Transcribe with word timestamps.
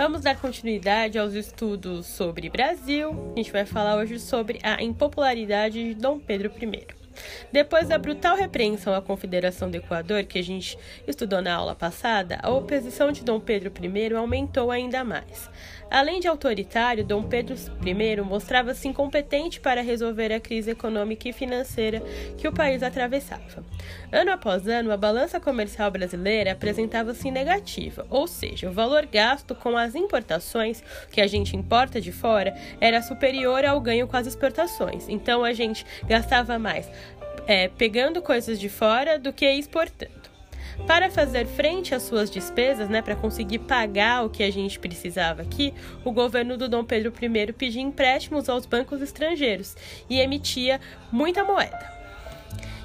Vamos 0.00 0.22
dar 0.22 0.40
continuidade 0.40 1.18
aos 1.18 1.34
estudos 1.34 2.06
sobre 2.06 2.48
Brasil. 2.48 3.34
A 3.34 3.36
gente 3.36 3.52
vai 3.52 3.66
falar 3.66 3.96
hoje 3.96 4.18
sobre 4.18 4.58
a 4.62 4.82
impopularidade 4.82 5.92
de 5.92 5.94
Dom 5.94 6.18
Pedro 6.18 6.50
I. 6.58 6.99
Depois 7.52 7.88
da 7.88 7.98
brutal 7.98 8.36
repreensão 8.36 8.94
à 8.94 9.02
Confederação 9.02 9.70
do 9.70 9.76
Equador, 9.76 10.24
que 10.24 10.38
a 10.38 10.42
gente 10.42 10.78
estudou 11.06 11.42
na 11.42 11.54
aula 11.54 11.74
passada, 11.74 12.38
a 12.42 12.50
oposição 12.50 13.10
de 13.10 13.24
Dom 13.24 13.40
Pedro 13.40 13.72
I 13.82 14.14
aumentou 14.14 14.70
ainda 14.70 15.02
mais. 15.04 15.50
Além 15.90 16.20
de 16.20 16.28
autoritário, 16.28 17.04
Dom 17.04 17.24
Pedro 17.24 17.56
I 17.84 18.20
mostrava-se 18.20 18.86
incompetente 18.86 19.60
para 19.60 19.82
resolver 19.82 20.32
a 20.32 20.38
crise 20.38 20.70
econômica 20.70 21.28
e 21.28 21.32
financeira 21.32 22.00
que 22.38 22.46
o 22.46 22.52
país 22.52 22.80
atravessava. 22.82 23.64
Ano 24.12 24.30
após 24.30 24.68
ano, 24.68 24.92
a 24.92 24.96
balança 24.96 25.40
comercial 25.40 25.90
brasileira 25.90 26.52
apresentava-se 26.52 27.28
negativa, 27.30 28.06
ou 28.08 28.28
seja, 28.28 28.70
o 28.70 28.72
valor 28.72 29.04
gasto 29.06 29.52
com 29.52 29.76
as 29.76 29.96
importações, 29.96 30.82
que 31.10 31.20
a 31.20 31.26
gente 31.26 31.56
importa 31.56 32.00
de 32.00 32.12
fora, 32.12 32.54
era 32.80 33.02
superior 33.02 33.64
ao 33.64 33.80
ganho 33.80 34.06
com 34.06 34.16
as 34.16 34.28
exportações. 34.28 35.08
Então 35.08 35.42
a 35.42 35.52
gente 35.52 35.84
gastava 36.06 36.56
mais 36.56 36.88
é, 37.46 37.68
pegando 37.68 38.22
coisas 38.22 38.58
de 38.58 38.68
fora 38.68 39.18
do 39.18 39.32
que 39.32 39.50
exportando. 39.50 40.30
Para 40.86 41.10
fazer 41.10 41.46
frente 41.46 41.94
às 41.94 42.02
suas 42.02 42.30
despesas, 42.30 42.88
né, 42.88 43.02
para 43.02 43.14
conseguir 43.14 43.58
pagar 43.60 44.24
o 44.24 44.30
que 44.30 44.42
a 44.42 44.50
gente 44.50 44.78
precisava 44.78 45.42
aqui, 45.42 45.74
o 46.04 46.10
governo 46.10 46.56
do 46.56 46.68
Dom 46.68 46.84
Pedro 46.84 47.12
I 47.20 47.52
pedia 47.52 47.82
empréstimos 47.82 48.48
aos 48.48 48.66
bancos 48.66 49.02
estrangeiros 49.02 49.76
e 50.08 50.18
emitia 50.20 50.80
muita 51.12 51.44
moeda. 51.44 51.99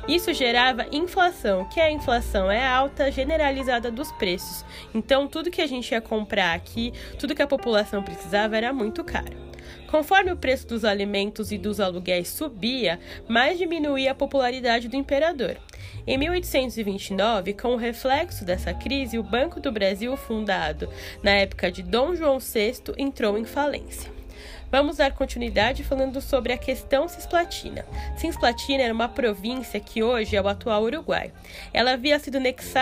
Isso 0.07 0.31
gerava 0.33 0.85
inflação, 0.91 1.65
que 1.65 1.79
é 1.79 1.85
a 1.85 1.91
inflação 1.91 2.51
é 2.51 2.65
alta 2.65 3.11
generalizada 3.11 3.89
dos 3.89 4.11
preços. 4.11 4.63
Então, 4.93 5.27
tudo 5.27 5.49
que 5.49 5.63
a 5.63 5.67
gente 5.67 5.91
ia 5.91 5.99
comprar 5.99 6.53
aqui, 6.53 6.93
tudo 7.17 7.33
que 7.33 7.41
a 7.41 7.47
população 7.47 8.03
precisava 8.03 8.55
era 8.55 8.71
muito 8.71 9.03
caro. 9.03 9.35
Conforme 9.89 10.31
o 10.31 10.37
preço 10.37 10.67
dos 10.67 10.85
alimentos 10.85 11.51
e 11.51 11.57
dos 11.57 11.79
aluguéis 11.79 12.27
subia, 12.27 12.99
mais 13.27 13.57
diminuía 13.57 14.11
a 14.11 14.15
popularidade 14.15 14.87
do 14.87 14.95
imperador. 14.95 15.57
Em 16.05 16.19
1829, 16.19 17.53
com 17.53 17.69
o 17.69 17.77
reflexo 17.77 18.45
dessa 18.45 18.75
crise, 18.75 19.17
o 19.17 19.23
Banco 19.23 19.59
do 19.59 19.71
Brasil, 19.71 20.15
fundado 20.15 20.87
na 21.23 21.31
época 21.31 21.71
de 21.71 21.81
Dom 21.81 22.13
João 22.13 22.37
VI, 22.37 22.93
entrou 22.97 23.39
em 23.39 23.45
falência. 23.45 24.14
Vamos 24.71 24.97
dar 24.97 25.13
continuidade 25.13 25.83
falando 25.83 26.19
sobre 26.19 26.51
a 26.51 26.57
questão 26.57 27.07
cisplatina. 27.07 27.85
Cisplatina 28.17 28.83
era 28.83 28.93
uma 28.93 29.07
província 29.07 29.79
que 29.79 30.03
hoje 30.03 30.35
é 30.35 30.41
o 30.41 30.47
atual 30.47 30.83
Uruguai. 30.83 31.31
Ela 31.71 31.93
havia 31.93 32.19
sido 32.19 32.37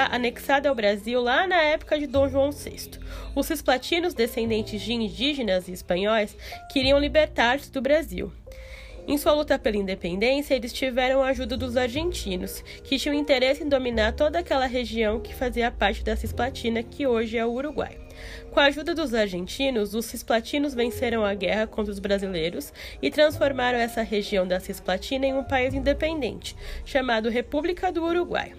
anexada 0.09 0.69
ao 0.69 0.75
Brasil 0.75 1.21
lá 1.21 1.45
na 1.45 1.61
época 1.61 1.99
de 1.99 2.07
Dom 2.07 2.29
João 2.29 2.51
VI. 2.51 2.99
Os 3.35 3.45
cisplatinos, 3.45 4.13
descendentes 4.13 4.81
de 4.81 4.93
indígenas 4.93 5.67
e 5.67 5.73
espanhóis, 5.73 6.35
queriam 6.71 6.97
libertar-se 6.97 7.71
do 7.71 7.81
Brasil. 7.81 8.31
Em 9.05 9.17
sua 9.17 9.33
luta 9.33 9.59
pela 9.59 9.75
independência, 9.75 10.55
eles 10.55 10.71
tiveram 10.71 11.21
a 11.21 11.27
ajuda 11.27 11.57
dos 11.57 11.75
argentinos, 11.75 12.63
que 12.85 12.97
tinham 12.97 13.13
interesse 13.13 13.61
em 13.61 13.67
dominar 13.67 14.13
toda 14.13 14.39
aquela 14.39 14.65
região 14.65 15.19
que 15.19 15.35
fazia 15.35 15.69
parte 15.69 16.03
da 16.03 16.15
Cisplatina, 16.15 16.81
que 16.81 17.05
hoje 17.05 17.37
é 17.37 17.45
o 17.45 17.51
Uruguai. 17.51 18.02
Com 18.51 18.59
a 18.59 18.65
ajuda 18.65 18.93
dos 18.93 19.13
argentinos, 19.13 19.93
os 19.93 20.05
cisplatinos 20.05 20.73
venceram 20.73 21.25
a 21.25 21.33
guerra 21.33 21.67
contra 21.67 21.91
os 21.91 21.99
brasileiros 21.99 22.73
e 23.01 23.09
transformaram 23.09 23.77
essa 23.77 24.01
região 24.01 24.47
da 24.47 24.59
Cisplatina 24.59 25.25
em 25.25 25.33
um 25.33 25.43
país 25.43 25.73
independente, 25.73 26.55
chamado 26.85 27.29
República 27.29 27.91
do 27.91 28.03
Uruguai. 28.03 28.53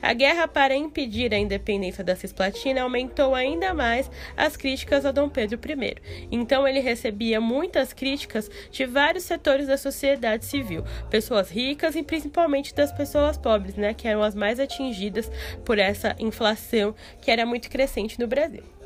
A 0.00 0.12
guerra 0.12 0.48
para 0.48 0.74
impedir 0.74 1.32
a 1.32 1.38
independência 1.38 2.02
da 2.02 2.16
Cisplatina 2.16 2.82
aumentou 2.82 3.34
ainda 3.34 3.74
mais 3.74 4.10
as 4.36 4.56
críticas 4.56 5.04
a 5.04 5.12
Dom 5.12 5.28
Pedro 5.28 5.58
I. 5.58 5.96
Então 6.30 6.66
ele 6.66 6.80
recebia 6.80 7.40
muitas 7.40 7.92
críticas 7.92 8.50
de 8.70 8.86
vários 8.86 9.24
setores 9.24 9.66
da 9.66 9.76
sociedade 9.76 10.44
civil, 10.44 10.84
pessoas 11.10 11.50
ricas 11.50 11.94
e 11.96 12.02
principalmente 12.02 12.74
das 12.74 12.92
pessoas 12.92 13.36
pobres, 13.36 13.74
né, 13.74 13.94
que 13.94 14.08
eram 14.08 14.22
as 14.22 14.34
mais 14.34 14.60
atingidas 14.60 15.30
por 15.64 15.78
essa 15.78 16.14
inflação 16.18 16.94
que 17.20 17.30
era 17.30 17.46
muito 17.46 17.68
crescente 17.70 18.18
no 18.18 18.26
Brasil. 18.26 18.79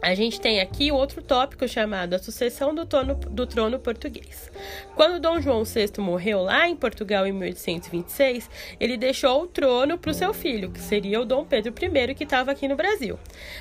A 0.00 0.14
gente 0.14 0.40
tem 0.40 0.60
aqui 0.60 0.92
outro 0.92 1.20
tópico 1.20 1.66
chamado 1.66 2.14
a 2.14 2.18
sucessão 2.18 2.72
do 2.72 2.86
trono, 2.86 3.16
do 3.16 3.46
trono 3.46 3.80
português. 3.80 4.50
Quando 4.94 5.20
Dom 5.20 5.40
João 5.40 5.64
VI 5.64 5.90
morreu 5.98 6.42
lá 6.42 6.68
em 6.68 6.76
Portugal 6.76 7.26
em 7.26 7.32
1826, 7.32 8.48
ele 8.78 8.96
deixou 8.96 9.42
o 9.42 9.46
trono 9.48 9.98
para 9.98 10.12
o 10.12 10.14
seu 10.14 10.32
filho, 10.32 10.70
que 10.70 10.80
seria 10.80 11.20
o 11.20 11.24
Dom 11.24 11.44
Pedro 11.44 11.74
I, 11.74 12.14
que 12.14 12.22
estava 12.22 12.52
aqui 12.52 12.68
no 12.68 12.76
Brasil. 12.76 13.18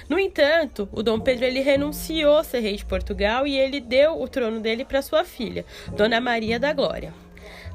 No 0.07 0.19
entanto, 0.19 0.87
o 0.91 1.01
Dom 1.01 1.19
Pedro 1.19 1.45
ele 1.45 1.61
renunciou 1.61 2.37
a 2.37 2.43
ser 2.43 2.59
rei 2.59 2.75
de 2.75 2.85
Portugal 2.85 3.47
e 3.47 3.57
ele 3.57 3.79
deu 3.79 4.21
o 4.21 4.27
trono 4.27 4.59
dele 4.59 4.85
para 4.85 5.01
sua 5.01 5.23
filha, 5.23 5.65
Dona 5.95 6.21
Maria 6.21 6.59
da 6.59 6.71
Glória. 6.71 7.13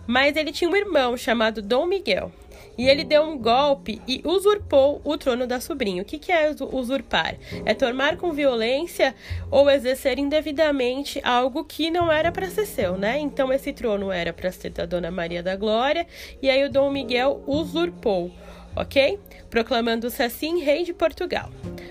Mas 0.06 0.36
ele 0.36 0.52
tinha 0.52 0.70
um 0.70 0.76
irmão 0.76 1.16
chamado 1.16 1.60
Dom 1.60 1.86
Miguel 1.86 2.32
e 2.76 2.88
ele 2.88 3.04
deu 3.04 3.22
um 3.22 3.38
golpe 3.38 4.00
e 4.06 4.22
usurpou 4.24 5.00
o 5.04 5.16
trono 5.16 5.46
da 5.46 5.60
sobrinha. 5.60 6.02
O 6.02 6.04
que, 6.04 6.18
que 6.18 6.32
é 6.32 6.50
usurpar? 6.72 7.36
É 7.64 7.74
tomar 7.74 8.16
com 8.16 8.32
violência 8.32 9.14
ou 9.50 9.70
exercer 9.70 10.18
indevidamente 10.18 11.20
algo 11.24 11.64
que 11.64 11.90
não 11.90 12.10
era 12.10 12.32
para 12.32 12.48
ser 12.50 12.66
seu, 12.66 12.96
né? 12.96 13.18
Então 13.18 13.52
esse 13.52 13.72
trono 13.72 14.10
era 14.10 14.32
para 14.32 14.50
ser 14.50 14.70
da 14.70 14.86
Dona 14.86 15.10
Maria 15.10 15.42
da 15.42 15.56
Glória 15.56 16.06
e 16.40 16.48
aí 16.48 16.64
o 16.64 16.70
Dom 16.70 16.90
Miguel 16.90 17.42
usurpou, 17.46 18.30
ok? 18.74 19.18
Proclamando-se 19.50 20.22
assim 20.22 20.60
rei 20.60 20.84
de 20.84 20.92
Portugal. 20.92 21.50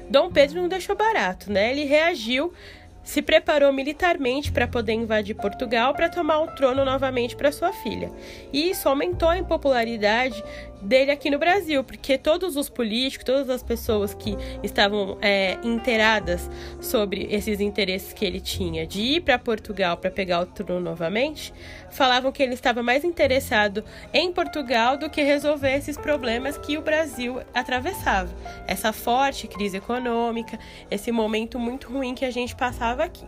Dom 0.10 0.32
Pedro 0.32 0.62
não 0.62 0.68
deixou 0.68 0.96
barato, 0.96 1.52
né? 1.52 1.72
Ele 1.72 1.86
reagiu 1.86 2.52
se 3.04 3.22
preparou 3.22 3.74
militarmente 3.74 4.52
para 4.52 4.68
poder 4.68 4.94
invadir 4.94 5.36
Portugal 5.36 5.94
para 5.94 6.10
tomar 6.10 6.40
o 6.40 6.48
trono 6.56 6.86
novamente 6.86 7.36
para 7.36 7.52
sua 7.52 7.74
filha. 7.74 8.12
E 8.54 8.70
isso 8.70 8.88
aumentou 8.88 9.30
a 9.30 9.38
impopularidade 9.38 10.42
dele 10.82 11.12
aqui 11.12 11.30
no 11.30 11.38
Brasil, 11.38 11.84
porque 11.84 12.18
todos 12.18 12.56
os 12.56 12.70
políticos, 12.70 13.26
todas 13.26 13.50
as 13.50 13.64
pessoas 13.64 14.14
que 14.14 14.38
estavam 14.64 15.18
é, 15.22 15.58
inteiradas 15.64 16.50
sobre 16.80 17.28
esses 17.30 17.60
interesses 17.60 18.14
que 18.14 18.26
ele 18.26 18.40
tinha 18.40 18.86
de 18.86 19.02
ir 19.02 19.22
para 19.22 19.38
Portugal 19.38 19.98
para 19.98 20.12
pegar 20.12 20.42
o 20.42 20.46
trono 20.46 20.80
novamente, 20.82 21.54
falavam 21.90 22.32
que 22.32 22.42
ele 22.42 22.54
estava 22.54 22.82
mais 22.82 23.04
interessado 23.04 23.84
em 24.14 24.32
Portugal 24.32 24.98
do 24.98 25.10
que 25.10 25.22
resolver 25.22 25.76
esses 25.76 25.98
problemas 25.98 26.58
que 26.58 26.78
o 26.78 26.82
Brasil 26.82 27.42
atravessava. 27.54 28.34
Essa 28.68 28.92
forte 28.92 29.48
crise 29.48 29.78
econômica, 29.78 30.58
esse 30.90 31.12
momento 31.12 31.60
muito 31.60 31.92
ruim 31.92 32.16
que 32.16 32.26
a 32.26 32.32
gente 32.32 32.56
passava 32.56 33.04
aqui. 33.04 33.26